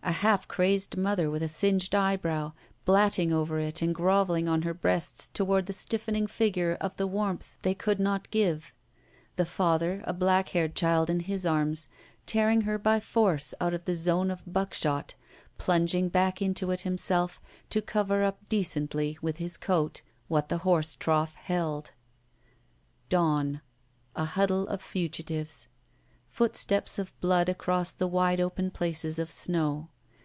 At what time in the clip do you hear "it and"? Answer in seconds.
3.58-3.94